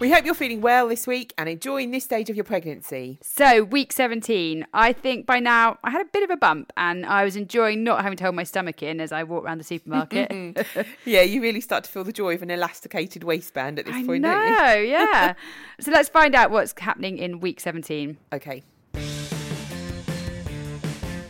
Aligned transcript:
We 0.00 0.12
hope 0.12 0.24
you're 0.24 0.34
feeling 0.34 0.60
well 0.60 0.86
this 0.86 1.08
week 1.08 1.34
and 1.36 1.48
enjoying 1.48 1.90
this 1.90 2.04
stage 2.04 2.30
of 2.30 2.36
your 2.36 2.44
pregnancy. 2.44 3.18
So, 3.20 3.64
week 3.64 3.92
17, 3.92 4.64
I 4.72 4.92
think 4.92 5.26
by 5.26 5.40
now 5.40 5.78
I 5.82 5.90
had 5.90 6.00
a 6.00 6.04
bit 6.04 6.22
of 6.22 6.30
a 6.30 6.36
bump 6.36 6.72
and 6.76 7.04
I 7.04 7.24
was 7.24 7.34
enjoying 7.34 7.82
not 7.82 8.02
having 8.02 8.16
to 8.18 8.24
hold 8.24 8.36
my 8.36 8.44
stomach 8.44 8.80
in 8.80 9.00
as 9.00 9.10
I 9.10 9.24
walked 9.24 9.46
around 9.46 9.58
the 9.58 9.64
supermarket. 9.64 10.28
Yeah, 11.04 11.22
you 11.22 11.42
really 11.42 11.60
start 11.60 11.84
to 11.84 11.90
feel 11.90 12.04
the 12.04 12.12
joy 12.12 12.34
of 12.34 12.42
an 12.42 12.50
elasticated 12.50 13.24
waistband 13.24 13.80
at 13.80 13.86
this 13.86 13.94
I 13.94 14.04
point, 14.04 14.22
know, 14.22 14.32
don't 14.32 14.82
you? 14.82 14.88
yeah. 14.90 15.34
So, 15.80 15.90
let's 15.90 16.08
find 16.08 16.36
out 16.36 16.52
what's 16.52 16.74
happening 16.78 17.18
in 17.18 17.40
week 17.40 17.58
17. 17.58 18.18
Okay. 18.32 18.62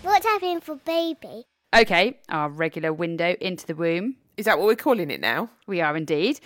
What's 0.03 0.27
happening 0.27 0.61
for 0.61 0.77
baby? 0.77 1.47
Okay, 1.75 2.19
our 2.29 2.51
regular 2.51 2.93
window 2.93 3.35
into 3.41 3.67
the 3.67 3.75
womb. 3.75 4.17
Is 4.39 4.45
that 4.45 4.57
what 4.57 4.69
we're 4.69 4.77
calling 4.77 5.11
it 5.11 5.21
now? 5.21 5.51
We 5.67 5.81
are 5.81 5.97
indeed. 5.97 6.39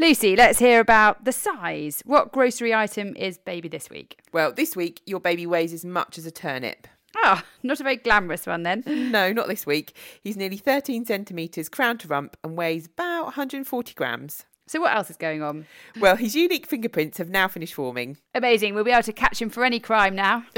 Lucy, 0.00 0.34
let's 0.34 0.58
hear 0.58 0.80
about 0.80 1.24
the 1.24 1.30
size. 1.30 2.02
What 2.04 2.32
grocery 2.32 2.74
item 2.74 3.14
is 3.14 3.38
baby 3.38 3.68
this 3.68 3.88
week? 3.88 4.18
Well, 4.32 4.52
this 4.52 4.74
week 4.74 5.00
your 5.06 5.20
baby 5.20 5.46
weighs 5.46 5.72
as 5.72 5.84
much 5.84 6.18
as 6.18 6.26
a 6.26 6.32
turnip. 6.32 6.88
Oh, 7.18 7.40
not 7.62 7.78
a 7.78 7.84
very 7.84 7.96
glamorous 7.98 8.48
one 8.48 8.64
then. 8.64 8.82
No, 8.84 9.32
not 9.32 9.46
this 9.46 9.64
week. 9.64 9.94
He's 10.20 10.36
nearly 10.36 10.56
13 10.56 11.06
centimetres 11.06 11.68
crown 11.68 11.98
to 11.98 12.08
rump 12.08 12.36
and 12.42 12.58
weighs 12.58 12.86
about 12.86 13.26
140 13.26 13.94
grams. 13.94 14.44
So, 14.68 14.80
what 14.80 14.96
else 14.96 15.10
is 15.10 15.16
going 15.16 15.44
on? 15.44 15.66
Well, 16.00 16.16
his 16.16 16.34
unique 16.34 16.66
fingerprints 16.66 17.18
have 17.18 17.30
now 17.30 17.46
finished 17.46 17.74
forming. 17.74 18.18
Amazing. 18.34 18.74
We'll 18.74 18.82
be 18.82 18.90
able 18.90 19.04
to 19.04 19.12
catch 19.12 19.40
him 19.40 19.48
for 19.48 19.64
any 19.64 19.78
crime 19.78 20.16
now. 20.16 20.44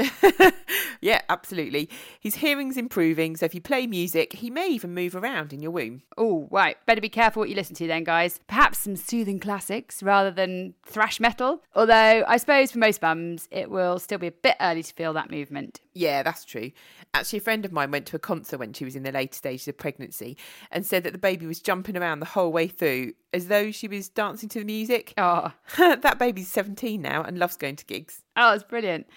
Yeah, 1.01 1.21
absolutely. 1.29 1.89
His 2.19 2.35
hearing's 2.35 2.75
improving, 2.75 3.37
so 3.37 3.45
if 3.45 3.55
you 3.55 3.61
play 3.61 3.87
music, 3.87 4.33
he 4.33 4.49
may 4.49 4.67
even 4.67 4.93
move 4.93 5.15
around 5.15 5.53
in 5.53 5.61
your 5.61 5.71
womb. 5.71 6.01
Oh, 6.17 6.49
right. 6.51 6.75
Better 6.85 6.99
be 6.99 7.07
careful 7.07 7.39
what 7.39 7.47
you 7.49 7.55
listen 7.55 7.75
to 7.77 7.87
then, 7.87 8.03
guys. 8.03 8.39
Perhaps 8.47 8.79
some 8.79 8.97
soothing 8.97 9.39
classics 9.39 10.03
rather 10.03 10.29
than 10.29 10.73
thrash 10.85 11.19
metal. 11.21 11.63
Although, 11.73 12.25
I 12.27 12.35
suppose 12.35 12.71
for 12.71 12.79
most 12.79 13.01
mums, 13.01 13.47
it 13.49 13.69
will 13.71 13.97
still 13.97 14.17
be 14.17 14.27
a 14.27 14.31
bit 14.31 14.57
early 14.59 14.83
to 14.83 14.93
feel 14.93 15.13
that 15.13 15.31
movement. 15.31 15.79
Yeah, 15.93 16.21
that's 16.21 16.43
true. 16.43 16.71
Actually, 17.13 17.39
a 17.39 17.43
friend 17.43 17.63
of 17.63 17.71
mine 17.71 17.91
went 17.91 18.05
to 18.07 18.15
a 18.15 18.19
concert 18.19 18.57
when 18.57 18.73
she 18.73 18.85
was 18.85 18.95
in 18.95 19.03
the 19.03 19.11
later 19.11 19.35
stages 19.35 19.67
of 19.69 19.77
pregnancy 19.77 20.37
and 20.69 20.85
said 20.85 21.03
that 21.03 21.13
the 21.13 21.17
baby 21.17 21.45
was 21.45 21.61
jumping 21.61 21.97
around 21.97 22.19
the 22.19 22.25
whole 22.25 22.51
way 22.51 22.67
through 22.67 23.13
as 23.33 23.47
though 23.47 23.71
she 23.71 23.87
was 23.87 24.09
dancing 24.09 24.49
to 24.49 24.59
the 24.59 24.65
music. 24.65 25.13
Oh, 25.17 25.53
that 25.77 26.19
baby's 26.19 26.49
17 26.49 27.01
now 27.01 27.23
and 27.23 27.39
loves 27.39 27.55
going 27.55 27.77
to 27.77 27.85
gigs. 27.85 28.23
oh, 28.35 28.53
it's 28.53 28.63
brilliant. 28.63 29.07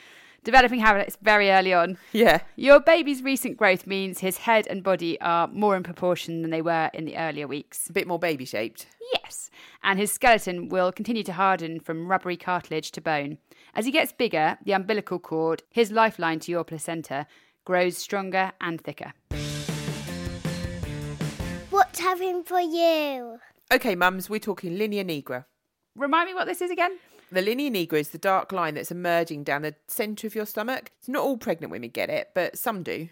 Developing 0.44 0.80
habits 0.80 1.16
very 1.22 1.52
early 1.52 1.72
on. 1.72 1.98
Yeah. 2.12 2.40
Your 2.56 2.80
baby's 2.80 3.22
recent 3.22 3.56
growth 3.56 3.86
means 3.86 4.18
his 4.18 4.38
head 4.38 4.66
and 4.66 4.82
body 4.82 5.20
are 5.20 5.46
more 5.46 5.76
in 5.76 5.84
proportion 5.84 6.42
than 6.42 6.50
they 6.50 6.62
were 6.62 6.90
in 6.92 7.04
the 7.04 7.16
earlier 7.16 7.46
weeks. 7.46 7.88
A 7.88 7.92
bit 7.92 8.08
more 8.08 8.18
baby 8.18 8.44
shaped. 8.44 8.86
Yes, 9.14 9.50
and 9.84 10.00
his 10.00 10.10
skeleton 10.10 10.68
will 10.68 10.90
continue 10.90 11.22
to 11.22 11.32
harden 11.32 11.78
from 11.78 12.08
rubbery 12.08 12.36
cartilage 12.36 12.90
to 12.92 13.00
bone. 13.00 13.38
As 13.74 13.84
he 13.84 13.92
gets 13.92 14.12
bigger, 14.12 14.58
the 14.64 14.72
umbilical 14.72 15.20
cord, 15.20 15.62
his 15.70 15.92
lifeline 15.92 16.40
to 16.40 16.50
your 16.50 16.64
placenta, 16.64 17.26
grows 17.64 17.96
stronger 17.96 18.50
and 18.60 18.80
thicker. 18.80 19.12
What's 21.70 22.00
happening 22.00 22.42
for 22.42 22.60
you? 22.60 23.38
Okay, 23.72 23.94
mums, 23.94 24.28
we're 24.28 24.40
talking 24.40 24.76
linea 24.76 25.04
nigra. 25.04 25.44
Remind 25.94 26.28
me 26.28 26.34
what 26.34 26.46
this 26.46 26.60
is 26.60 26.70
again? 26.70 26.98
The 27.32 27.40
linea 27.40 27.70
nigra 27.70 27.94
is 27.94 28.10
the 28.10 28.18
dark 28.18 28.52
line 28.52 28.74
that's 28.74 28.90
emerging 28.90 29.44
down 29.44 29.62
the 29.62 29.74
centre 29.88 30.26
of 30.26 30.34
your 30.34 30.44
stomach. 30.44 30.90
It's 30.98 31.08
not 31.08 31.22
all 31.22 31.38
pregnant 31.38 31.70
women 31.70 31.88
get 31.88 32.10
it, 32.10 32.28
but 32.34 32.58
some 32.58 32.82
do. 32.82 33.08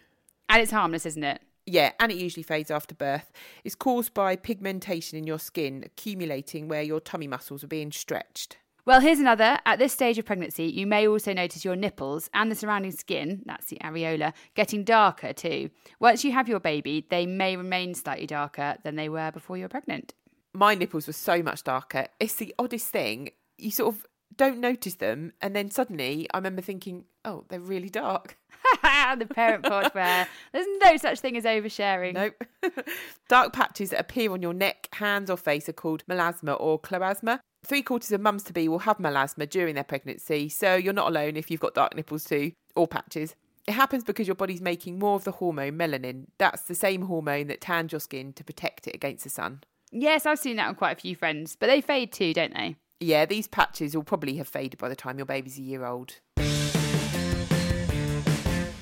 And 0.50 0.60
it's 0.60 0.72
harmless, 0.72 1.06
isn't 1.06 1.24
it? 1.24 1.40
Yeah, 1.64 1.92
and 1.98 2.12
it 2.12 2.18
usually 2.18 2.42
fades 2.42 2.70
after 2.70 2.94
birth. 2.94 3.32
It's 3.64 3.74
caused 3.74 4.12
by 4.12 4.36
pigmentation 4.36 5.16
in 5.16 5.26
your 5.26 5.38
skin 5.38 5.82
accumulating 5.86 6.68
where 6.68 6.82
your 6.82 7.00
tummy 7.00 7.28
muscles 7.28 7.64
are 7.64 7.68
being 7.68 7.92
stretched. 7.92 8.58
Well, 8.84 9.00
here's 9.00 9.20
another. 9.20 9.58
At 9.64 9.78
this 9.78 9.94
stage 9.94 10.18
of 10.18 10.26
pregnancy, 10.26 10.64
you 10.64 10.86
may 10.86 11.08
also 11.08 11.32
notice 11.32 11.64
your 11.64 11.76
nipples 11.76 12.28
and 12.34 12.50
the 12.50 12.56
surrounding 12.56 12.92
skin, 12.92 13.40
that's 13.46 13.68
the 13.68 13.78
areola, 13.82 14.34
getting 14.54 14.84
darker 14.84 15.32
too. 15.32 15.70
Once 15.98 16.24
you 16.24 16.32
have 16.32 16.46
your 16.46 16.60
baby, 16.60 17.06
they 17.08 17.24
may 17.24 17.56
remain 17.56 17.94
slightly 17.94 18.26
darker 18.26 18.76
than 18.84 18.96
they 18.96 19.08
were 19.08 19.30
before 19.30 19.56
you 19.56 19.64
were 19.64 19.70
pregnant. 19.70 20.12
My 20.52 20.74
nipples 20.74 21.06
were 21.06 21.14
so 21.14 21.42
much 21.42 21.64
darker. 21.64 22.08
It's 22.18 22.34
the 22.34 22.54
oddest 22.58 22.88
thing. 22.88 23.30
You 23.56 23.70
sort 23.70 23.94
of 23.94 24.06
don't 24.40 24.58
notice 24.58 24.94
them, 24.94 25.34
and 25.42 25.54
then 25.54 25.70
suddenly 25.70 26.26
I 26.32 26.38
remember 26.38 26.62
thinking, 26.62 27.04
oh, 27.26 27.44
they're 27.48 27.60
really 27.60 27.90
dark. 27.90 28.38
the 29.18 29.26
parent 29.26 29.64
pod 29.64 29.92
where 29.92 30.26
there's 30.52 30.66
no 30.82 30.96
such 30.96 31.20
thing 31.20 31.36
as 31.36 31.44
oversharing. 31.44 32.14
Nope. 32.14 32.42
dark 33.28 33.52
patches 33.52 33.90
that 33.90 34.00
appear 34.00 34.32
on 34.32 34.40
your 34.40 34.54
neck, 34.54 34.88
hands, 34.94 35.28
or 35.28 35.36
face 35.36 35.68
are 35.68 35.74
called 35.74 36.04
melasma 36.08 36.58
or 36.58 36.80
chloasma. 36.80 37.40
Three 37.66 37.82
quarters 37.82 38.12
of 38.12 38.22
mums 38.22 38.42
to 38.44 38.54
be 38.54 38.66
will 38.66 38.78
have 38.78 38.96
melasma 38.96 39.48
during 39.48 39.74
their 39.74 39.84
pregnancy, 39.84 40.48
so 40.48 40.74
you're 40.74 40.94
not 40.94 41.08
alone 41.08 41.36
if 41.36 41.50
you've 41.50 41.60
got 41.60 41.74
dark 41.74 41.94
nipples 41.94 42.24
too, 42.24 42.52
or 42.74 42.88
patches. 42.88 43.34
It 43.68 43.72
happens 43.72 44.04
because 44.04 44.26
your 44.26 44.36
body's 44.36 44.62
making 44.62 44.98
more 44.98 45.16
of 45.16 45.24
the 45.24 45.32
hormone 45.32 45.76
melanin. 45.76 46.28
That's 46.38 46.62
the 46.62 46.74
same 46.74 47.02
hormone 47.02 47.48
that 47.48 47.60
tans 47.60 47.92
your 47.92 48.00
skin 48.00 48.32
to 48.34 48.44
protect 48.44 48.88
it 48.88 48.94
against 48.94 49.24
the 49.24 49.30
sun. 49.30 49.64
Yes, 49.92 50.24
I've 50.24 50.38
seen 50.38 50.56
that 50.56 50.68
on 50.68 50.76
quite 50.76 50.96
a 50.96 51.00
few 51.00 51.14
friends, 51.14 51.56
but 51.56 51.66
they 51.66 51.82
fade 51.82 52.12
too, 52.12 52.32
don't 52.32 52.54
they? 52.54 52.76
Yeah, 53.02 53.24
these 53.24 53.48
patches 53.48 53.96
will 53.96 54.04
probably 54.04 54.36
have 54.36 54.46
faded 54.46 54.78
by 54.78 54.90
the 54.90 54.94
time 54.94 55.16
your 55.18 55.24
baby's 55.24 55.56
a 55.56 55.62
year 55.62 55.86
old. 55.86 56.16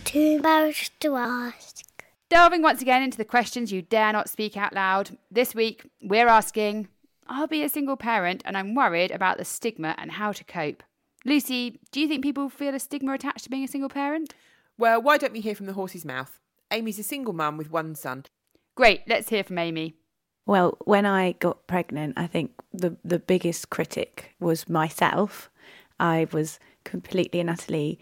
Too 0.05 0.35
embarrassed 0.37 0.99
to 1.01 1.15
ask. 1.15 1.85
Delving 2.29 2.61
once 2.61 2.83
again 2.83 3.03
into 3.03 3.17
the 3.17 3.25
questions 3.25 3.71
you 3.71 3.81
dare 3.81 4.13
not 4.13 4.29
speak 4.29 4.57
out 4.57 4.73
loud, 4.73 5.17
this 5.31 5.55
week 5.55 5.89
we're 6.03 6.27
asking 6.27 6.89
I'll 7.29 7.47
be 7.47 7.63
a 7.63 7.69
single 7.69 7.97
parent 7.97 8.43
and 8.45 8.57
I'm 8.57 8.75
worried 8.75 9.13
about 9.13 9.39
the 9.39 9.45
stigma 9.45 9.95
and 9.99 10.13
how 10.13 10.33
to 10.33 10.43
cope. 10.45 10.83
Lucy, 11.25 11.79
do 11.93 12.01
you 12.01 12.09
think 12.09 12.23
people 12.25 12.49
feel 12.49 12.75
a 12.75 12.81
stigma 12.81 13.13
attached 13.13 13.45
to 13.45 13.51
being 13.51 13.65
a 13.65 13.69
single 13.69 13.91
parent? 13.91 14.35
Well, 14.77 15.01
why 15.01 15.19
don't 15.19 15.33
we 15.33 15.41
hear 15.41 15.55
from 15.55 15.67
the 15.67 15.75
horse's 15.75 16.05
mouth? 16.05 16.41
Amy's 16.73 16.99
a 16.99 17.05
single 17.05 17.35
mum 17.35 17.57
with 17.57 17.71
one 17.71 17.95
son. 17.95 18.25
Great, 18.75 19.03
let's 19.07 19.29
hear 19.29 19.45
from 19.45 19.59
Amy. 19.59 19.95
Well, 20.49 20.79
when 20.87 21.05
I 21.05 21.33
got 21.33 21.67
pregnant, 21.67 22.15
I 22.17 22.27
think 22.27 22.53
the 22.73 22.97
the 23.05 23.19
biggest 23.19 23.69
critic 23.69 24.35
was 24.41 24.67
myself. 24.67 25.51
I 26.01 26.27
was 26.33 26.59
completely 26.85 27.39
and 27.41 27.51
utterly 27.51 27.99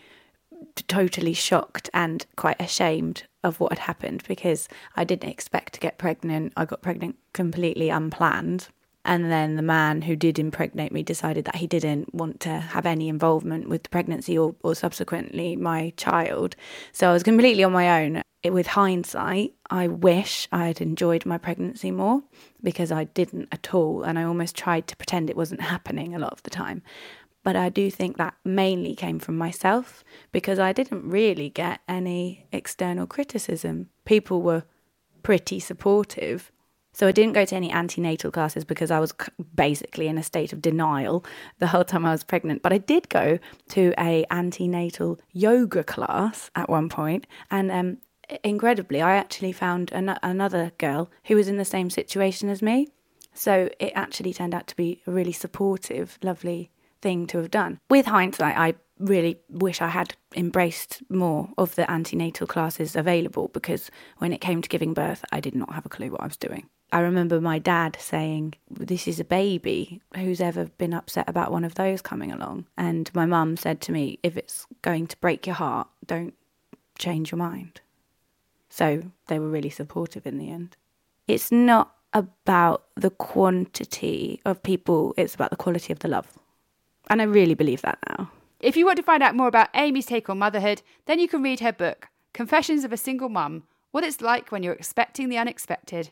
totally 0.87 1.33
shocked 1.33 1.91
and 1.93 2.25
quite 2.37 2.61
ashamed 2.61 3.25
of 3.43 3.59
what 3.59 3.73
had 3.73 3.81
happened 3.81 4.23
because 4.29 4.69
I 4.95 5.03
didn't 5.03 5.29
expect 5.29 5.73
to 5.75 5.81
get 5.81 5.99
pregnant. 5.99 6.53
I 6.57 6.67
got 6.67 6.83
pregnant 6.83 7.17
completely 7.33 7.91
unplanned. 7.91 8.69
And 9.05 9.31
then 9.31 9.57
the 9.57 9.63
man 9.63 10.03
who 10.03 10.15
did 10.15 10.39
impregnate 10.39 10.93
me 10.93 11.03
decided 11.03 11.47
that 11.47 11.57
he 11.57 11.67
didn't 11.67 12.15
want 12.15 12.39
to 12.41 12.51
have 12.51 12.87
any 12.87 13.09
involvement 13.09 13.69
with 13.69 13.83
the 13.85 13.89
pregnancy 13.89 14.39
or, 14.39 14.55
or 14.63 14.75
subsequently 14.77 15.57
my 15.57 15.93
child. 15.97 16.55
So 16.93 17.11
I 17.11 17.13
was 17.13 17.23
completely 17.25 17.65
on 17.65 17.73
my 17.73 18.05
own. 18.05 18.23
It, 18.43 18.53
with 18.53 18.69
hindsight, 18.69 19.55
I 19.71 19.89
wish 19.89 20.47
I 20.53 20.67
had 20.67 20.81
enjoyed 20.81 21.27
my 21.27 21.39
pregnancy 21.39 21.91
more 21.91 22.23
because 22.63 22.93
I 22.93 23.05
didn't 23.05 23.49
at 23.51 23.75
all. 23.75 24.03
And 24.03 24.19
I 24.19 24.25
almost 24.25 24.57
tried 24.57 24.87
to 24.89 24.97
pretend 24.97 25.29
it 25.29 25.37
wasn't 25.37 25.63
happening 25.63 26.15
a 26.15 26.19
lot 26.19 26.33
of 26.33 26.43
the 26.43 26.51
time. 26.51 26.83
But 27.43 27.55
I 27.55 27.69
do 27.69 27.91
think 27.91 28.17
that 28.17 28.35
mainly 28.45 28.95
came 28.97 29.21
from 29.21 29.39
myself 29.39 30.03
because 30.33 30.59
I 30.59 30.73
didn't 30.73 31.09
really 31.09 31.49
get 31.49 31.81
any 31.89 32.47
external 32.51 33.07
criticism. 33.07 33.89
People 34.05 34.43
were 34.43 34.65
pretty 35.23 35.61
supportive. 35.61 36.51
So 36.93 37.07
I 37.07 37.13
didn't 37.13 37.35
go 37.35 37.45
to 37.45 37.55
any 37.55 37.71
antenatal 37.71 38.31
classes 38.31 38.65
because 38.65 38.91
I 38.91 38.99
was 38.99 39.13
basically 39.55 40.09
in 40.09 40.19
a 40.19 40.23
state 40.23 40.53
of 40.53 40.63
denial 40.63 41.25
the 41.59 41.67
whole 41.67 41.85
time 41.85 42.07
I 42.07 42.11
was 42.11 42.25
pregnant. 42.25 42.63
But 42.63 42.73
I 42.73 42.79
did 42.79 43.09
go 43.11 43.39
to 43.71 43.93
a 43.99 44.25
antenatal 44.31 45.21
yoga 45.33 45.85
class 45.85 46.51
at 46.57 46.71
one 46.71 46.89
point, 46.89 47.27
and 47.51 47.71
um, 47.71 47.99
incredibly, 48.43 49.01
I 49.03 49.17
actually 49.17 49.53
found 49.53 49.93
an- 49.93 50.19
another 50.23 50.73
girl 50.79 51.11
who 51.25 51.37
was 51.37 51.49
in 51.49 51.57
the 51.57 51.65
same 51.65 51.91
situation 51.91 52.49
as 52.49 52.63
me. 52.63 52.89
So 53.35 53.69
it 53.79 53.93
actually 53.95 54.33
turned 54.33 54.55
out 54.55 54.67
to 54.69 54.77
be 54.77 55.03
a 55.07 55.11
really 55.11 55.33
supportive, 55.33 56.19
lovely 56.23 56.71
thing 57.03 57.27
to 57.29 57.39
have 57.39 57.51
done. 57.51 57.81
With 57.91 58.07
hindsight, 58.07 58.57
I 58.57 58.75
really 58.99 59.39
wish 59.51 59.83
I 59.83 59.89
had 59.89 60.15
embraced 60.35 61.03
more 61.11 61.51
of 61.59 61.75
the 61.75 61.91
antenatal 61.91 62.47
classes 62.47 62.97
available 62.97 63.49
because 63.49 63.91
when 64.19 64.33
it 64.33 64.41
came 64.41 64.63
to 64.63 64.69
giving 64.69 64.95
birth, 64.95 65.25
I 65.31 65.41
did 65.41 65.55
not 65.55 65.75
have 65.75 65.85
a 65.85 65.91
clue 65.91 66.11
what 66.11 66.23
I 66.23 66.27
was 66.27 66.37
doing. 66.37 66.69
I 66.93 67.01
remember 67.01 67.41
my 67.41 67.59
dad 67.59 67.97
saying, 68.01 68.55
This 68.71 69.09
is 69.09 69.21
a 69.21 69.25
baby. 69.25 70.01
Who's 70.15 70.41
ever 70.41 70.67
been 70.79 70.95
upset 70.95 71.29
about 71.29 71.51
one 71.51 71.65
of 71.65 71.75
those 71.75 72.01
coming 72.01 72.33
along? 72.33 72.67
And 72.77 73.11
my 73.13 73.27
mum 73.27 73.57
said 73.57 73.81
to 73.83 73.93
me, 73.93 74.19
If 74.23 74.37
it's 74.37 74.67
going 74.83 75.09
to 75.09 75.17
break 75.19 75.47
your 75.47 75.57
heart, 75.57 75.89
don't 76.07 76.35
change 76.97 77.33
your 77.33 77.39
mind. 77.39 77.81
So 78.77 79.05
they 79.29 79.39
were 79.39 79.49
really 79.49 79.71
supportive 79.71 80.27
in 80.27 80.37
the 80.37 80.51
end. 80.51 80.77
It's 81.27 81.51
not 81.51 81.95
about 82.13 82.85
the 82.95 83.09
quantity 83.09 84.43
of 84.45 84.63
people, 84.63 85.15
it's 85.17 85.35
about 85.35 85.49
the 85.49 85.57
quality 85.57 85.95
of 85.95 86.01
the 86.01 86.09
love. 86.09 86.39
And 87.09 87.23
I 87.23 87.25
really 87.25 87.55
believe 87.55 87.81
that 87.81 87.99
now. 88.07 88.31
If 88.61 88.77
you 88.77 88.85
want 88.85 88.99
to 88.99 89.03
find 89.03 89.23
out 89.23 89.35
more 89.35 89.49
about 89.49 89.71
Amy's 89.73 90.05
take 90.05 90.29
on 90.29 90.41
motherhood, 90.41 90.83
then 91.07 91.19
you 91.19 91.27
can 91.27 91.43
read 91.43 91.61
her 91.61 91.73
book, 91.73 92.09
Confessions 92.35 92.85
of 92.85 92.93
a 92.93 92.99
Single 92.99 93.31
Mum 93.31 93.63
What 93.93 94.05
It's 94.05 94.21
Like 94.21 94.53
When 94.53 94.63
You're 94.63 94.75
Expecting 94.75 95.31
the 95.31 95.39
Unexpected. 95.39 96.11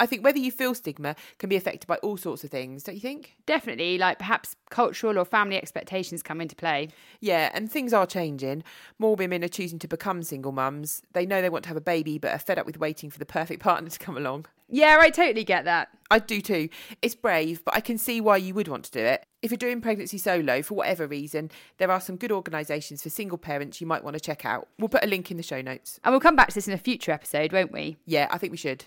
I 0.00 0.06
think 0.06 0.24
whether 0.24 0.38
you 0.38 0.50
feel 0.50 0.74
stigma 0.74 1.14
can 1.38 1.48
be 1.48 1.56
affected 1.56 1.86
by 1.86 1.96
all 1.96 2.16
sorts 2.16 2.42
of 2.42 2.50
things, 2.50 2.82
don't 2.82 2.96
you 2.96 3.00
think? 3.00 3.36
Definitely, 3.46 3.96
like 3.96 4.18
perhaps 4.18 4.56
cultural 4.70 5.18
or 5.18 5.24
family 5.24 5.56
expectations 5.56 6.22
come 6.22 6.40
into 6.40 6.56
play. 6.56 6.88
Yeah, 7.20 7.50
and 7.54 7.70
things 7.70 7.92
are 7.92 8.06
changing. 8.06 8.64
More 8.98 9.14
women 9.14 9.44
are 9.44 9.48
choosing 9.48 9.78
to 9.80 9.88
become 9.88 10.22
single 10.22 10.52
mums. 10.52 11.02
They 11.12 11.26
know 11.26 11.40
they 11.40 11.48
want 11.48 11.64
to 11.64 11.68
have 11.68 11.76
a 11.76 11.80
baby, 11.80 12.18
but 12.18 12.32
are 12.32 12.38
fed 12.38 12.58
up 12.58 12.66
with 12.66 12.78
waiting 12.78 13.10
for 13.10 13.18
the 13.18 13.26
perfect 13.26 13.62
partner 13.62 13.88
to 13.88 13.98
come 13.98 14.16
along. 14.16 14.46
Yeah, 14.68 14.96
I 15.00 15.10
totally 15.10 15.44
get 15.44 15.66
that. 15.66 15.90
I 16.10 16.18
do 16.18 16.40
too. 16.40 16.68
It's 17.02 17.14
brave, 17.14 17.64
but 17.64 17.74
I 17.74 17.80
can 17.80 17.98
see 17.98 18.20
why 18.20 18.38
you 18.38 18.54
would 18.54 18.66
want 18.66 18.84
to 18.86 18.90
do 18.90 19.00
it. 19.00 19.24
If 19.42 19.50
you're 19.50 19.58
doing 19.58 19.80
pregnancy 19.80 20.18
solo 20.18 20.62
for 20.62 20.74
whatever 20.74 21.06
reason, 21.06 21.50
there 21.78 21.90
are 21.90 22.00
some 22.00 22.16
good 22.16 22.32
organisations 22.32 23.02
for 23.02 23.10
single 23.10 23.38
parents 23.38 23.80
you 23.80 23.86
might 23.86 24.02
want 24.02 24.14
to 24.14 24.20
check 24.20 24.44
out. 24.44 24.68
We'll 24.78 24.88
put 24.88 25.04
a 25.04 25.08
link 25.08 25.30
in 25.30 25.36
the 25.36 25.42
show 25.42 25.60
notes. 25.60 26.00
And 26.02 26.12
we'll 26.12 26.20
come 26.20 26.36
back 26.36 26.48
to 26.48 26.54
this 26.54 26.66
in 26.66 26.74
a 26.74 26.78
future 26.78 27.12
episode, 27.12 27.52
won't 27.52 27.72
we? 27.72 27.98
Yeah, 28.06 28.26
I 28.30 28.38
think 28.38 28.50
we 28.50 28.56
should. 28.56 28.86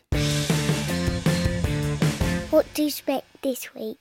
What 2.58 2.74
do 2.74 2.82
you 2.82 2.88
expect 2.88 3.44
this 3.44 3.76
week? 3.76 4.00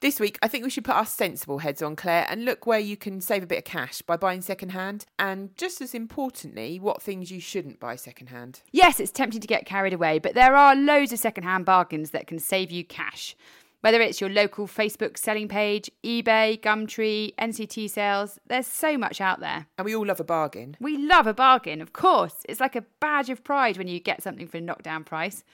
This 0.00 0.18
week, 0.18 0.38
I 0.40 0.48
think 0.48 0.64
we 0.64 0.70
should 0.70 0.86
put 0.86 0.94
our 0.94 1.04
sensible 1.04 1.58
heads 1.58 1.82
on, 1.82 1.94
Claire, 1.94 2.24
and 2.26 2.46
look 2.46 2.66
where 2.66 2.78
you 2.78 2.96
can 2.96 3.20
save 3.20 3.42
a 3.42 3.46
bit 3.46 3.58
of 3.58 3.64
cash 3.64 4.00
by 4.00 4.16
buying 4.16 4.40
secondhand. 4.40 5.04
And 5.18 5.54
just 5.58 5.82
as 5.82 5.92
importantly, 5.94 6.80
what 6.80 7.02
things 7.02 7.30
you 7.30 7.38
shouldn't 7.38 7.80
buy 7.80 7.96
secondhand. 7.96 8.62
Yes, 8.72 8.98
it's 8.98 9.10
tempting 9.10 9.42
to 9.42 9.46
get 9.46 9.66
carried 9.66 9.92
away, 9.92 10.18
but 10.18 10.32
there 10.32 10.56
are 10.56 10.74
loads 10.74 11.12
of 11.12 11.18
secondhand 11.18 11.66
bargains 11.66 12.12
that 12.12 12.26
can 12.26 12.38
save 12.38 12.70
you 12.70 12.82
cash. 12.82 13.36
Whether 13.82 14.00
it's 14.00 14.22
your 14.22 14.30
local 14.30 14.66
Facebook 14.66 15.18
selling 15.18 15.48
page, 15.48 15.90
eBay, 16.02 16.58
Gumtree, 16.62 17.34
NCT 17.34 17.90
sales, 17.90 18.38
there's 18.46 18.66
so 18.66 18.96
much 18.96 19.20
out 19.20 19.40
there. 19.40 19.66
And 19.76 19.84
we 19.84 19.94
all 19.94 20.06
love 20.06 20.18
a 20.18 20.24
bargain. 20.24 20.78
We 20.80 20.96
love 20.96 21.26
a 21.26 21.34
bargain, 21.34 21.82
of 21.82 21.92
course. 21.92 22.36
It's 22.48 22.58
like 22.58 22.74
a 22.74 22.86
badge 23.00 23.28
of 23.28 23.44
pride 23.44 23.76
when 23.76 23.88
you 23.88 24.00
get 24.00 24.22
something 24.22 24.48
for 24.48 24.56
a 24.56 24.62
knockdown 24.62 25.04
price. 25.04 25.44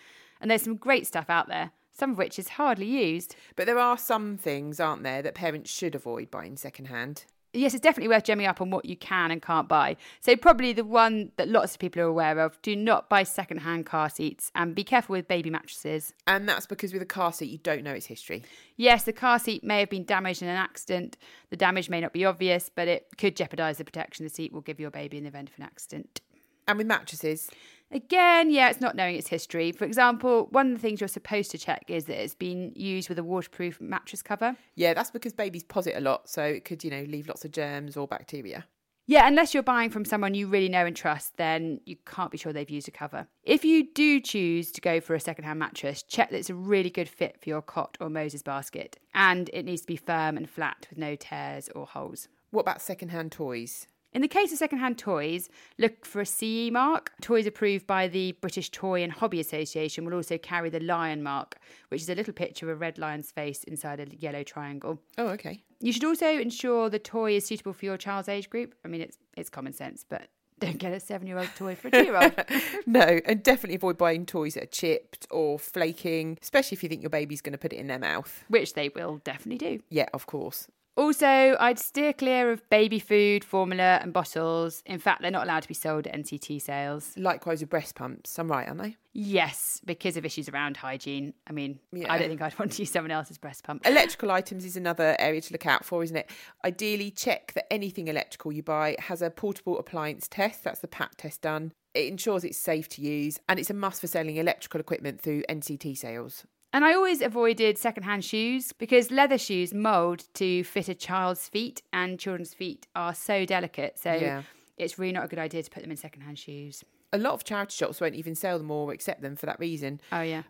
And 0.40 0.48
there's 0.48 0.62
some 0.62 0.76
great 0.76 1.04
stuff 1.04 1.28
out 1.28 1.48
there, 1.48 1.72
some 1.98 2.12
of 2.12 2.18
which 2.18 2.38
is 2.38 2.50
hardly 2.50 2.86
used. 2.86 3.34
But 3.56 3.66
there 3.66 3.78
are 3.78 3.98
some 3.98 4.36
things, 4.36 4.78
aren't 4.78 5.02
there, 5.02 5.20
that 5.22 5.34
parents 5.34 5.70
should 5.70 5.94
avoid 5.94 6.30
buying 6.30 6.56
secondhand. 6.56 7.24
Yes, 7.54 7.72
it's 7.72 7.82
definitely 7.82 8.08
worth 8.08 8.24
gemming 8.24 8.46
up 8.46 8.60
on 8.60 8.70
what 8.70 8.84
you 8.84 8.94
can 8.94 9.30
and 9.30 9.40
can't 9.40 9.68
buy. 9.68 9.96
So, 10.20 10.36
probably 10.36 10.74
the 10.74 10.84
one 10.84 11.32
that 11.36 11.48
lots 11.48 11.72
of 11.72 11.80
people 11.80 12.02
are 12.02 12.06
aware 12.06 12.38
of 12.40 12.60
do 12.60 12.76
not 12.76 13.08
buy 13.08 13.22
secondhand 13.22 13.86
car 13.86 14.10
seats 14.10 14.52
and 14.54 14.74
be 14.74 14.84
careful 14.84 15.14
with 15.14 15.26
baby 15.26 15.48
mattresses. 15.48 16.12
And 16.26 16.46
that's 16.46 16.66
because 16.66 16.92
with 16.92 17.00
a 17.00 17.06
car 17.06 17.32
seat, 17.32 17.50
you 17.50 17.58
don't 17.58 17.82
know 17.82 17.94
its 17.94 18.04
history. 18.04 18.44
Yes, 18.76 19.04
the 19.04 19.14
car 19.14 19.38
seat 19.38 19.64
may 19.64 19.80
have 19.80 19.88
been 19.88 20.04
damaged 20.04 20.42
in 20.42 20.48
an 20.48 20.56
accident. 20.56 21.16
The 21.48 21.56
damage 21.56 21.88
may 21.88 22.02
not 22.02 22.12
be 22.12 22.26
obvious, 22.26 22.70
but 22.72 22.86
it 22.86 23.08
could 23.16 23.34
jeopardise 23.34 23.78
the 23.78 23.84
protection 23.84 24.24
the 24.24 24.30
seat 24.30 24.52
will 24.52 24.60
give 24.60 24.78
your 24.78 24.90
baby 24.90 25.16
in 25.16 25.24
the 25.24 25.28
event 25.28 25.48
of 25.48 25.56
an 25.56 25.64
accident. 25.64 26.20
And 26.68 26.76
with 26.76 26.86
mattresses, 26.86 27.48
Again, 27.90 28.50
yeah, 28.50 28.68
it's 28.68 28.82
not 28.82 28.96
knowing 28.96 29.16
its 29.16 29.28
history. 29.28 29.72
For 29.72 29.84
example, 29.84 30.48
one 30.50 30.68
of 30.68 30.72
the 30.74 30.78
things 30.78 31.00
you're 31.00 31.08
supposed 31.08 31.50
to 31.52 31.58
check 31.58 31.84
is 31.88 32.04
that 32.04 32.22
it's 32.22 32.34
been 32.34 32.72
used 32.76 33.08
with 33.08 33.18
a 33.18 33.24
waterproof 33.24 33.80
mattress 33.80 34.22
cover. 34.22 34.56
yeah, 34.74 34.92
that's 34.92 35.10
because 35.10 35.32
babies 35.32 35.64
posset 35.64 35.96
a 35.96 36.00
lot, 36.00 36.28
so 36.28 36.42
it 36.42 36.64
could, 36.64 36.84
you 36.84 36.90
know, 36.90 37.04
leave 37.04 37.28
lots 37.28 37.44
of 37.44 37.52
germs 37.52 37.96
or 37.96 38.06
bacteria. 38.06 38.66
Yeah, 39.06 39.26
unless 39.26 39.54
you're 39.54 39.62
buying 39.62 39.88
from 39.88 40.04
someone 40.04 40.34
you 40.34 40.48
really 40.48 40.68
know 40.68 40.84
and 40.84 40.94
trust, 40.94 41.38
then 41.38 41.80
you 41.86 41.96
can't 42.04 42.30
be 42.30 42.36
sure 42.36 42.52
they've 42.52 42.68
used 42.68 42.88
a 42.88 42.90
cover. 42.90 43.26
If 43.42 43.64
you 43.64 43.88
do 43.94 44.20
choose 44.20 44.70
to 44.72 44.82
go 44.82 45.00
for 45.00 45.14
a 45.14 45.20
secondhand 45.20 45.58
mattress, 45.58 46.02
check 46.02 46.28
that 46.28 46.36
it's 46.36 46.50
a 46.50 46.54
really 46.54 46.90
good 46.90 47.08
fit 47.08 47.40
for 47.40 47.48
your 47.48 47.62
cot 47.62 47.96
or 48.02 48.10
Moses 48.10 48.42
basket, 48.42 48.98
and 49.14 49.48
it 49.54 49.64
needs 49.64 49.80
to 49.80 49.86
be 49.86 49.96
firm 49.96 50.36
and 50.36 50.48
flat 50.48 50.86
with 50.90 50.98
no 50.98 51.16
tears 51.16 51.70
or 51.74 51.86
holes. 51.86 52.28
What 52.50 52.60
about 52.60 52.82
secondhand 52.82 53.32
toys? 53.32 53.86
In 54.12 54.22
the 54.22 54.28
case 54.28 54.52
of 54.52 54.58
secondhand 54.58 54.96
toys, 54.98 55.50
look 55.78 56.06
for 56.06 56.20
a 56.22 56.26
CE 56.26 56.70
mark. 56.72 57.12
Toys 57.20 57.46
approved 57.46 57.86
by 57.86 58.08
the 58.08 58.32
British 58.40 58.70
Toy 58.70 59.02
and 59.02 59.12
Hobby 59.12 59.38
Association 59.38 60.04
will 60.06 60.14
also 60.14 60.38
carry 60.38 60.70
the 60.70 60.80
lion 60.80 61.22
mark, 61.22 61.56
which 61.88 62.00
is 62.00 62.08
a 62.08 62.14
little 62.14 62.32
picture 62.32 62.70
of 62.70 62.76
a 62.76 62.78
red 62.80 62.96
lion's 62.98 63.30
face 63.30 63.64
inside 63.64 64.00
a 64.00 64.06
yellow 64.16 64.42
triangle. 64.42 64.98
Oh, 65.18 65.28
okay. 65.28 65.62
You 65.80 65.92
should 65.92 66.04
also 66.04 66.26
ensure 66.26 66.88
the 66.88 66.98
toy 66.98 67.32
is 67.36 67.46
suitable 67.46 67.74
for 67.74 67.84
your 67.84 67.98
child's 67.98 68.28
age 68.30 68.48
group. 68.48 68.74
I 68.84 68.88
mean, 68.88 69.02
it's 69.02 69.18
it's 69.36 69.50
common 69.50 69.74
sense, 69.74 70.04
but 70.08 70.28
don't 70.58 70.78
get 70.78 70.92
a 70.92 70.98
seven-year-old 70.98 71.50
toy 71.54 71.74
for 71.76 71.88
a 71.88 71.90
two-year-old. 71.90 72.32
No, 72.86 73.20
and 73.26 73.42
definitely 73.42 73.76
avoid 73.76 73.98
buying 73.98 74.24
toys 74.24 74.54
that 74.54 74.62
are 74.62 74.66
chipped 74.66 75.26
or 75.30 75.58
flaking, 75.58 76.38
especially 76.42 76.74
if 76.76 76.82
you 76.82 76.88
think 76.88 77.02
your 77.02 77.10
baby's 77.10 77.42
going 77.42 77.52
to 77.52 77.58
put 77.58 77.74
it 77.74 77.76
in 77.76 77.86
their 77.86 77.98
mouth. 77.98 78.42
which 78.48 78.72
they 78.72 78.88
will 78.88 79.18
definitely 79.18 79.58
do. 79.58 79.82
Yeah, 79.90 80.06
of 80.14 80.26
course. 80.26 80.66
Also, 80.98 81.56
I'd 81.60 81.78
steer 81.78 82.12
clear 82.12 82.50
of 82.50 82.68
baby 82.70 82.98
food, 82.98 83.44
formula, 83.44 84.00
and 84.02 84.12
bottles. 84.12 84.82
In 84.84 84.98
fact, 84.98 85.22
they're 85.22 85.30
not 85.30 85.44
allowed 85.44 85.62
to 85.62 85.68
be 85.68 85.74
sold 85.74 86.08
at 86.08 86.12
NCT 86.14 86.60
sales. 86.60 87.14
Likewise 87.16 87.60
with 87.60 87.70
breast 87.70 87.94
pumps. 87.94 88.36
I'm 88.36 88.48
right, 88.48 88.66
aren't 88.66 88.82
they? 88.82 88.96
Yes, 89.12 89.80
because 89.84 90.16
of 90.16 90.24
issues 90.24 90.48
around 90.48 90.76
hygiene. 90.76 91.34
I 91.46 91.52
mean, 91.52 91.78
Yeah. 91.92 92.12
I 92.12 92.18
don't 92.18 92.28
think 92.28 92.42
I'd 92.42 92.58
want 92.58 92.72
to 92.72 92.82
use 92.82 92.90
someone 92.90 93.12
else's 93.12 93.38
breast 93.38 93.62
pump. 93.62 93.86
Electrical 93.86 94.32
items 94.32 94.64
is 94.64 94.76
another 94.76 95.14
area 95.20 95.40
to 95.40 95.52
look 95.52 95.66
out 95.66 95.84
for, 95.84 96.02
isn't 96.02 96.16
it? 96.16 96.28
Ideally, 96.64 97.12
check 97.12 97.52
that 97.52 97.72
anything 97.72 98.08
electrical 98.08 98.50
you 98.50 98.64
buy 98.64 98.96
has 98.98 99.22
a 99.22 99.30
portable 99.30 99.78
appliance 99.78 100.26
test. 100.26 100.64
That's 100.64 100.80
the 100.80 100.88
PAT 100.88 101.12
test 101.16 101.42
done. 101.42 101.70
It 101.94 102.08
ensures 102.08 102.42
it's 102.42 102.58
safe 102.58 102.88
to 102.90 103.02
use, 103.02 103.38
and 103.48 103.60
it's 103.60 103.70
a 103.70 103.74
must 103.74 104.00
for 104.00 104.08
selling 104.08 104.36
electrical 104.36 104.80
equipment 104.80 105.20
through 105.20 105.44
NCT 105.48 105.96
sales. 105.96 106.44
And 106.72 106.84
I 106.84 106.92
always 106.94 107.22
avoided 107.22 107.78
secondhand 107.78 108.24
shoes 108.24 108.72
because 108.72 109.10
leather 109.10 109.38
shoes 109.38 109.72
mould 109.72 110.24
to 110.34 110.62
fit 110.64 110.88
a 110.88 110.94
child's 110.94 111.48
feet, 111.48 111.82
and 111.92 112.18
children's 112.18 112.52
feet 112.54 112.86
are 112.94 113.14
so 113.14 113.44
delicate. 113.46 113.98
So 113.98 114.12
Yeah. 114.12 114.42
it's 114.76 114.98
really 114.98 115.12
not 115.12 115.24
a 115.24 115.28
good 115.28 115.38
idea 115.38 115.62
to 115.62 115.70
put 115.70 115.82
them 115.82 115.90
in 115.90 115.96
secondhand 115.96 116.38
shoes. 116.38 116.84
A 117.12 117.18
lot 117.18 117.32
of 117.32 117.42
charity 117.44 117.74
shops 117.74 118.00
won't 118.02 118.14
even 118.14 118.34
sell 118.34 118.58
them 118.58 118.70
or 118.70 118.92
accept 118.92 119.22
them 119.22 119.34
for 119.34 119.46
that 119.46 119.58
reason. 119.58 120.00
Oh, 120.12 120.20
yeah. 120.20 120.42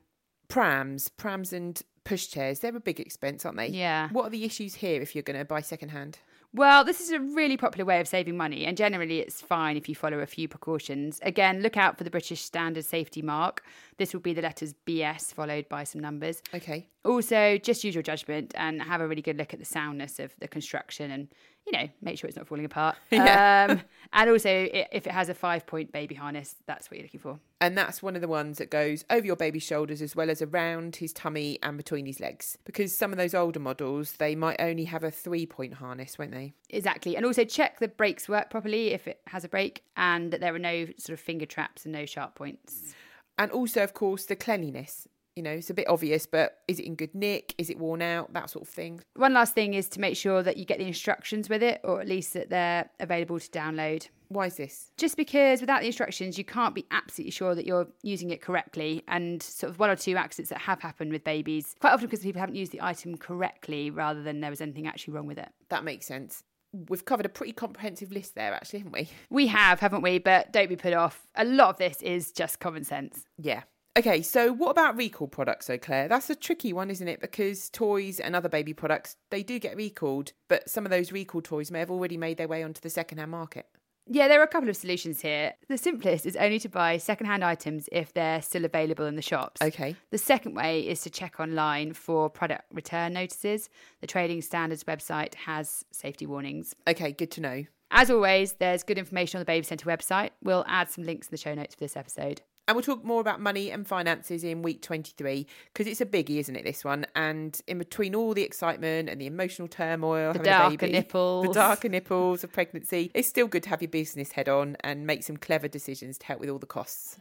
Prams, 0.49 1.09
prams, 1.09 1.53
and 1.53 1.81
pushchairs, 2.05 2.61
they're 2.61 2.75
a 2.75 2.81
big 2.81 2.99
expense, 2.99 3.45
aren't 3.45 3.59
they? 3.59 3.69
Yeah. 3.69 4.09
What 4.11 4.27
are 4.27 4.31
the 4.31 4.45
issues 4.45 4.77
here 4.77 5.01
if 5.01 5.15
you're 5.15 5.23
going 5.23 5.39
to 5.39 5.45
buy 5.45 5.61
secondhand? 5.61 6.19
Well, 6.55 6.83
this 6.83 7.01
is 7.01 7.11
a 7.11 7.21
really 7.21 7.59
popular 7.59 7.85
way 7.85 8.01
of 8.01 8.09
saving 8.09 8.37
money, 8.37 8.65
and 8.65 8.75
generally 8.75 9.21
it's 9.21 9.41
fine 9.41 9.77
if 9.77 9.87
you 9.87 9.95
follow 9.95 10.21
a 10.21 10.27
few 10.27 10.49
precautions. 10.49 11.21
Again, 11.23 11.61
look 11.61 11.77
out 11.77 11.99
for 11.99 12.05
the 12.05 12.11
British 12.11 12.41
Standard 12.41 12.87
Safety 12.87 13.21
Mark. 13.21 13.63
This 13.99 14.15
will 14.15 14.21
be 14.21 14.33
the 14.33 14.41
letters 14.41 14.75
BS 14.87 15.35
followed 15.35 15.69
by 15.69 15.85
some 15.85 16.01
numbers. 16.01 16.43
Okay. 16.55 16.89
Also, 17.05 17.59
just 17.59 17.85
use 17.85 17.95
your 17.95 18.03
judgment 18.03 18.55
and 18.57 18.83
have 18.83 19.03
a 19.03 19.07
really 19.07 19.21
good 19.21 19.37
look 19.37 19.53
at 19.53 19.59
the 19.59 19.67
soundness 19.67 20.19
of 20.19 20.35
the 20.39 20.49
construction 20.49 21.11
and, 21.11 21.29
you 21.71 21.79
know, 21.79 21.89
make 22.01 22.19
sure 22.19 22.27
it's 22.29 22.37
not 22.37 22.47
falling 22.49 22.65
apart. 22.65 22.97
Yeah. 23.11 23.67
Um, 23.71 23.83
and 24.13 24.31
also, 24.31 24.49
i- 24.49 24.87
if 24.91 25.07
it 25.07 25.13
has 25.13 25.29
a 25.29 25.35
five 25.35 25.67
point 25.67 25.93
baby 25.93 26.15
harness, 26.15 26.55
that's 26.67 26.91
what 26.91 26.97
you're 26.99 27.05
looking 27.05 27.21
for. 27.21 27.39
And 27.61 27.77
that's 27.77 28.03
one 28.03 28.15
of 28.15 28.23
the 28.23 28.29
ones 28.29 28.57
that 28.59 28.71
goes 28.71 29.05
over 29.11 29.27
your 29.27 29.37
baby's 29.37 29.65
shoulders 29.65 30.01
as 30.01 30.17
well 30.17 30.31
as 30.31 30.41
around 30.41 30.97
his 30.97 31.13
tummy 31.13 31.59
and 31.63 31.77
between 31.77 32.07
his 32.07 32.21
legs. 32.21 32.57
Because 32.65 32.97
some 32.97 33.13
of 33.13 33.19
those 33.19 33.35
older 33.35 33.61
models, 33.61 34.13
they 34.13 34.35
might 34.35 34.57
only 34.61 34.85
have 34.85 35.05
a 35.05 35.11
three 35.11 35.45
point 35.45 35.75
harness, 35.75 36.19
won't 36.19 36.31
they? 36.33 36.55
Exactly. 36.71 37.17
And 37.17 37.27
also, 37.27 37.45
check 37.45 37.81
the 37.81 37.89
brakes 37.89 38.29
work 38.29 38.49
properly 38.49 38.89
if 38.93 39.07
it 39.07 39.21
has 39.27 39.45
a 39.45 39.49
brake 39.49 39.83
and 39.97 40.33
that 40.33 40.41
there 40.41 40.55
are 40.55 40.59
no 40.59 40.87
sort 40.99 41.11
of 41.11 41.21
finger 41.21 41.47
traps 41.47 41.85
and 41.85 41.93
no 41.93 42.07
sharp 42.07 42.35
points. 42.35 42.95
And 43.37 43.51
also, 43.53 43.83
of 43.85 43.93
course, 43.93 44.25
the 44.25 44.37
cleanliness. 44.37 45.07
You 45.39 45.45
know, 45.45 45.53
it's 45.53 45.71
a 45.71 45.75
bit 45.75 45.89
obvious, 45.89 46.27
but 46.27 46.59
is 46.67 46.81
it 46.81 46.85
in 46.85 46.97
good 46.97 47.15
nick? 47.15 47.55
Is 47.59 47.71
it 47.71 47.79
worn 47.79 48.03
out? 48.03 48.33
That 48.33 48.51
sort 48.51 48.67
of 48.67 48.75
thing. 48.75 49.03
One 49.15 49.35
last 49.35 49.55
thing 49.55 49.75
is 49.75 49.89
to 49.91 50.01
make 50.01 50.17
sure 50.17 50.43
that 50.43 50.57
you 50.57 50.65
get 50.65 50.79
the 50.79 50.85
instructions 50.85 51.49
with 51.49 51.63
it, 51.63 51.81
or 51.85 52.01
at 52.01 52.09
least 52.09 52.35
that 52.35 52.51
they're 52.51 52.91
available 52.99 53.39
to 53.39 53.49
download. 53.51 54.09
Why 54.31 54.47
is 54.47 54.57
this? 54.57 54.91
Just 54.97 55.17
because 55.17 55.61
without 55.61 55.83
the 55.83 55.87
instructions, 55.87 56.39
you 56.39 56.45
can't 56.45 56.75
be 56.75 56.87
absolutely 56.91 57.31
sure 57.31 57.55
that 57.55 57.67
you're 57.67 57.87
using 58.03 58.31
it 58.31 58.43
correctly. 58.43 59.05
And 59.07 59.41
sort 59.41 59.71
of 59.71 59.79
one 59.79 59.91
or 59.91 59.95
two 59.95 60.17
accidents 60.17 60.51
that 60.51 60.59
have 60.59 60.81
happened 60.81 61.13
with 61.13 61.23
babies, 61.23 61.77
quite 61.79 61.93
often 61.93 62.09
because 62.09 62.25
people 62.25 62.41
haven't 62.41 62.57
used 62.57 62.73
the 62.73 62.83
item 62.83 63.17
correctly 63.17 63.91
rather 63.91 64.25
than 64.25 64.41
there 64.41 64.51
was 64.51 64.61
anything 64.61 64.89
actually 64.89 65.15
wrong 65.15 65.29
with 65.29 65.39
it. 65.39 65.51
That 65.69 65.85
makes 65.85 66.05
sense. 66.05 66.43
We've 66.73 67.05
covered 67.05 67.27
a 67.27 67.31
pretty 67.31 67.53
comprehensive 67.53 68.11
list 68.11 68.35
there, 68.35 68.53
actually, 68.53 68.81
haven't 68.81 68.93
we? 68.93 69.09
We 69.31 69.47
have, 69.47 69.79
haven't 69.79 70.03
we? 70.03 70.19
But 70.19 70.53
don't 70.53 70.69
be 70.69 70.75
put 70.75 70.95
off. 70.95 71.29
A 71.37 71.45
lot 71.45 71.71
of 71.71 71.77
this 71.77 72.03
is 72.03 72.33
just 72.33 72.59
common 72.59 72.83
sense. 72.83 73.25
Yeah. 73.39 73.63
Okay, 73.99 74.23
so 74.23 74.53
what 74.53 74.71
about 74.71 74.97
recall 74.97 75.27
products, 75.27 75.67
though, 75.67 75.77
Claire? 75.77 76.07
That's 76.07 76.31
a 76.31 76.37
tricky 76.37 76.73
one, 76.73 76.89
isn't 76.89 77.09
it? 77.09 77.21
Because 77.21 77.69
toys 77.69 78.21
and 78.21 78.37
other 78.37 78.49
baby 78.49 78.73
products, 78.73 79.17
they 79.31 79.43
do 79.43 79.59
get 79.59 79.75
recalled, 79.75 80.35
but 80.47 80.71
some 80.71 80.87
of 80.87 80.91
those 80.91 81.11
recall 81.11 81.43
toys 81.43 81.73
may 81.73 81.81
have 81.81 81.91
already 81.91 82.17
made 82.17 82.37
their 82.37 82.47
way 82.47 82.63
onto 82.63 82.81
the 82.81 82.91
second-hand 82.91 83.33
market. 83.33 83.67
Yeah, 84.07 84.29
there 84.29 84.41
are 84.41 84.45
a 84.45 84.49
couple 84.49 84.69
of 84.69 84.77
solutions 84.77 85.21
here. 85.21 85.55
The 85.69 85.77
simplest 85.77 86.27
is 86.27 86.37
only 86.37 86.61
to 86.61 86.69
buy 86.69 86.99
secondhand 86.99 87.43
items 87.43 87.89
if 87.91 88.15
they're 88.15 88.41
still 88.41 88.65
available 88.65 89.05
in 89.05 89.17
the 89.17 89.23
shops. 89.23 89.61
Okay. 89.61 89.97
The 90.13 90.19
second 90.19 90.55
way 90.55 90.83
is 90.83 91.03
to 91.03 91.11
check 91.11 91.41
online 91.41 91.93
for 91.93 92.31
product 92.31 92.73
return 92.73 93.15
notices. 93.15 93.69
The 94.01 94.07
Trading 94.07 94.43
Standards 94.43 94.85
website 94.85 95.35
has 95.35 95.85
safety 95.91 96.25
warnings. 96.25 96.73
Okay, 96.87 97.11
good 97.11 97.33
to 97.33 97.41
know. 97.41 97.65
As 97.91 98.13
always, 98.13 98.53
there's 98.53 98.85
good 98.85 98.99
information 98.99 99.39
on 99.39 99.41
the 99.41 99.47
Baby 99.47 99.65
Centre 99.65 99.87
website. 99.87 100.31
We'll 100.41 100.65
add 100.69 100.89
some 100.89 101.03
links 101.03 101.27
in 101.27 101.33
the 101.33 101.37
show 101.37 101.55
notes 101.55 101.75
for 101.75 101.81
this 101.81 101.97
episode. 101.97 102.43
And 102.69 102.77
we'll 102.77 102.83
talk 102.83 103.03
more 103.03 103.21
about 103.23 103.41
money 103.41 103.71
and 103.71 103.87
finances 103.89 104.45
in 104.45 104.61
week 104.63 104.83
23 104.83 105.47
because 105.73 105.87
it's 105.87 106.03
a 106.03 106.07
biggie, 106.07 106.39
isn't 106.39 106.55
it, 106.55 106.65
this 106.65 106.85
one? 106.85 107.07
And 107.17 107.59
in 107.67 107.79
between 107.79 108.15
all 108.15 108.35
the 108.35 108.43
excitement 108.43 109.09
and 109.09 109.19
the 109.21 109.27
emotional 109.27 109.67
turmoil, 109.69 110.35
The 110.35 110.39
having 110.41 110.53
a 110.53 110.59
darker 110.59 110.77
baby, 110.77 110.93
nipples. 110.93 111.47
the 111.47 111.53
darker 111.55 111.89
nipples 111.89 112.45
of 112.45 112.53
pregnancy, 112.53 113.11
it's 113.15 113.27
still 113.27 113.47
good 113.49 113.63
to 113.65 113.71
have 113.71 113.81
your 113.81 113.89
business 113.91 114.33
head 114.33 114.51
on 114.51 114.77
and 114.81 115.07
make 115.07 115.23
some 115.25 115.39
clever 115.39 115.67
decisions 115.67 116.19
to 116.19 116.27
help 116.27 116.41
with 116.41 116.51
all 116.51 116.59
the 116.59 116.67
costs. 116.67 117.17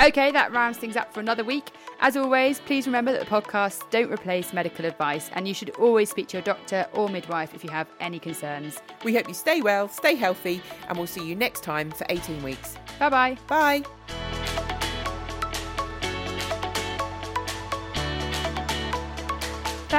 Okay, 0.00 0.30
that 0.32 0.52
rounds 0.52 0.76
things 0.78 0.96
up 0.96 1.12
for 1.14 1.20
another 1.20 1.44
week. 1.44 1.70
As 2.00 2.16
always, 2.16 2.58
please 2.60 2.86
remember 2.86 3.12
that 3.12 3.20
the 3.20 3.26
podcasts 3.26 3.88
don't 3.90 4.12
replace 4.12 4.52
medical 4.52 4.84
advice, 4.86 5.30
and 5.34 5.46
you 5.46 5.54
should 5.54 5.70
always 5.70 6.10
speak 6.10 6.28
to 6.28 6.36
your 6.36 6.42
doctor 6.42 6.86
or 6.92 7.08
midwife 7.08 7.52
if 7.54 7.62
you 7.62 7.70
have 7.70 7.88
any 8.00 8.18
concerns. 8.18 8.78
We 9.04 9.14
hope 9.14 9.28
you 9.28 9.34
stay 9.34 9.60
well, 9.60 9.88
stay 9.88 10.14
healthy, 10.14 10.60
and 10.88 10.98
we'll 10.98 11.06
see 11.08 11.24
you 11.26 11.34
next 11.36 11.62
time 11.64 11.90
for 11.90 12.06
18 12.08 12.42
weeks. 12.44 12.76
Bye 12.98 13.08
bye. 13.10 13.38
Bye. 13.48 14.23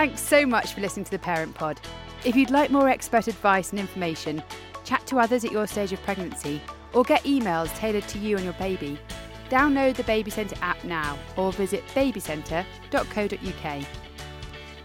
Thanks 0.05 0.21
so 0.21 0.45
much 0.45 0.74
for 0.75 0.81
listening 0.81 1.05
to 1.05 1.09
the 1.09 1.17
Parent 1.17 1.55
Pod. 1.55 1.81
If 2.25 2.35
you'd 2.35 2.51
like 2.51 2.69
more 2.69 2.88
expert 2.88 3.27
advice 3.27 3.71
and 3.71 3.79
information, 3.79 4.43
chat 4.83 5.03
to 5.07 5.17
others 5.17 5.43
at 5.43 5.51
your 5.51 5.65
stage 5.65 5.91
of 5.93 6.03
pregnancy, 6.03 6.62
or 6.93 7.03
get 7.03 7.24
emails 7.24 7.75
tailored 7.75 8.07
to 8.09 8.19
you 8.19 8.35
and 8.35 8.45
your 8.45 8.53
baby, 8.53 9.00
download 9.50 9.95
the 9.95 10.03
Baby 10.03 10.29
Centre 10.29 10.57
app 10.62 10.83
now 10.83 11.17
or 11.38 11.51
visit 11.51 11.83
babycentre.co.uk. 11.95 13.88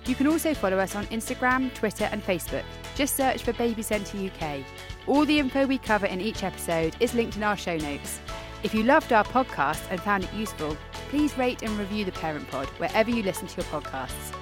You 0.07 0.15
can 0.15 0.27
also 0.27 0.55
follow 0.55 0.79
us 0.79 0.97
on 0.97 1.05
Instagram, 1.09 1.75
Twitter, 1.75 2.09
and 2.11 2.25
Facebook. 2.25 2.65
Just 2.95 3.15
search 3.15 3.43
for 3.43 3.53
Baby 3.53 3.83
Centre 3.83 4.17
UK. 4.17 4.65
All 5.07 5.27
the 5.27 5.39
info 5.39 5.67
we 5.67 5.77
cover 5.77 6.07
in 6.07 6.23
each 6.23 6.45
episode 6.45 6.97
is 6.99 7.13
linked 7.13 7.37
in 7.37 7.43
our 7.43 7.59
show 7.59 7.77
notes. 7.77 8.21
If 8.63 8.75
you 8.75 8.85
loved 8.85 9.13
our 9.13 9.25
podcast 9.25 9.83
and 9.91 10.01
found 10.01 10.25
it 10.25 10.33
useful, 10.33 10.79
please 11.11 11.37
rate 11.37 11.61
and 11.61 11.79
review 11.79 12.07
the 12.07 12.13
Parent 12.13 12.51
Pod 12.51 12.69
wherever 12.79 13.11
you 13.11 13.23
listen 13.23 13.49
to 13.49 13.57
your 13.59 13.67
podcasts. 13.67 14.40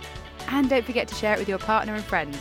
And 0.48 0.68
don't 0.68 0.84
forget 0.84 1.08
to 1.08 1.14
share 1.14 1.34
it 1.34 1.38
with 1.38 1.48
your 1.48 1.58
partner 1.58 1.94
and 1.94 2.04
friends. 2.04 2.38